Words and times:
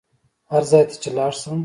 هر 0.51 0.63
ځای 0.71 0.83
ته 0.89 0.95
چې 1.01 1.09
لاړ 1.17 1.31
شم. 1.41 1.57